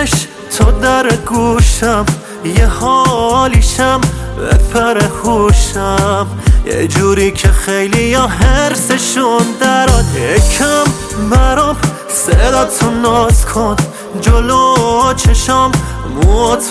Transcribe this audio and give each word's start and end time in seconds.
دلش 0.00 0.26
تو 0.58 0.64
در 0.64 1.16
گوشم 1.16 2.06
یه 2.44 2.66
حالیشم 2.66 4.00
بپر 4.38 5.00
خوشم 5.08 6.26
یه 6.66 6.88
جوری 6.88 7.30
که 7.30 7.48
خیلی 7.48 8.02
یا 8.02 8.26
هرسشون 8.26 9.42
دراد 9.60 10.04
یکم 10.16 10.84
برام 11.30 11.76
صدا 12.08 12.64
تو 12.64 12.90
ناز 12.90 13.46
کن. 13.46 13.76
جلو 14.20 14.74
چشام 15.16 15.72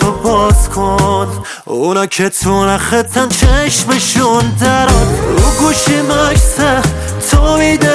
تو 0.00 0.12
باز 0.12 0.68
کن. 0.68 1.28
اونا 1.64 2.06
که 2.06 2.28
تو 2.28 2.64
نختن 2.64 3.28
چشمشون 3.28 4.44
دراد 4.60 5.08
رو 5.38 5.66
گوشی 5.66 6.00
مکسه 6.02 6.82
تو 7.30 7.40
کنار 7.40 7.89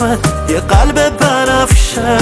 اسمت 0.00 0.50
یه 0.50 0.60
قلب 0.60 1.16
بنفشه. 1.18 2.18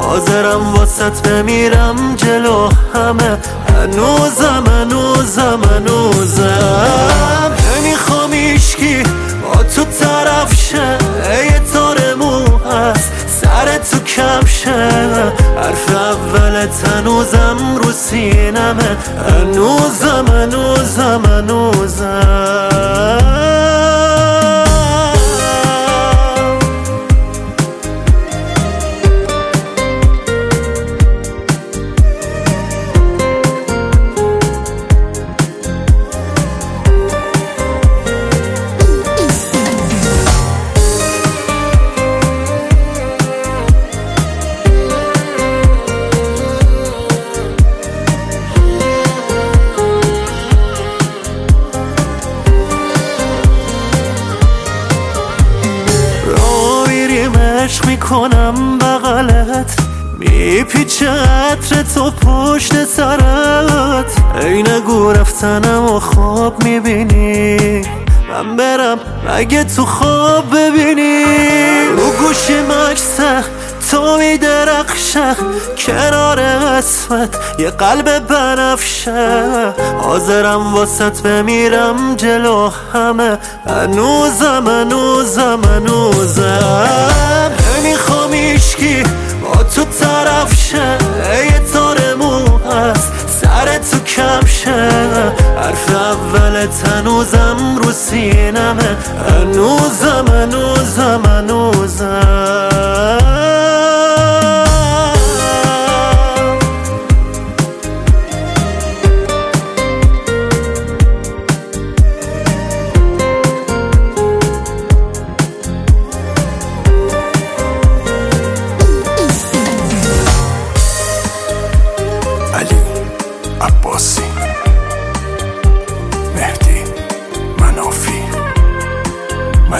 حاضرم 0.00 0.74
واسط 0.74 1.28
بمیرم 1.28 2.16
جلو 2.16 2.68
همه. 2.94 3.38
هنوزم 3.68 4.64
هنوزم 4.66 5.60
هنوزم. 5.74 7.52
نمی‌خوام 7.76 8.30
ایشکی 8.30 9.02
با 9.42 9.62
تو 9.62 9.84
طرف 9.84 10.54
شه. 10.54 10.98
یه 11.44 11.62
تار 11.72 12.14
مو 12.14 12.58
هست. 12.58 13.12
سر 13.42 13.78
تو 13.78 13.98
کمشه 14.04 14.88
حرف 15.56 15.94
اولت 15.94 16.88
هنوزم 16.88 17.76
رو 17.82 17.92
سینمه. 17.92 18.96
هنوزم 19.28 20.24
عشق 57.60 57.86
می‌کنم 57.86 58.78
بغلت 58.78 59.76
میپیچه 60.18 61.10
عطر 61.10 61.82
تو 61.94 62.10
پشت 62.10 62.84
سرت. 62.84 64.12
ای 64.40 64.62
نگو 64.62 65.12
رفتنم 65.12 65.84
و 65.84 66.00
خواب 66.00 66.64
می‌بینی. 66.64 67.82
من 68.30 68.56
برم 68.56 68.98
مگه 69.28 69.64
تو 69.64 69.86
خواب 69.86 70.56
ببینی؟ 70.56 71.24
رو 71.96 72.10
گوشی 72.10 72.60
مکسه 72.60 73.44
تو 73.90 74.18
میدرخشه. 74.18 75.36
کنار 75.78 76.40
اسمت 76.40 77.36
یه 77.58 77.70
قلب 77.70 78.18
بنفشه. 78.18 79.72
حاضرم 80.02 80.74
واسط 80.74 81.20
بمیرم 81.22 82.16
جلو 82.16 82.70
همه. 82.94 83.38
هنوزم 83.66 84.68
هنوزم 84.68 85.60
هنوزم. 85.64 87.39
اولت 96.60 96.88
هنوزم 96.88 97.78
رو 97.82 97.92
سینمه. 97.92 98.96
هنوزم 99.28 100.24
هنوزم 100.28 101.22
هنوزم. 101.26 102.39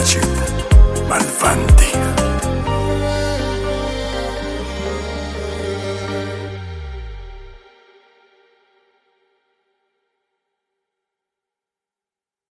about 0.00 0.14
you. 0.14 0.29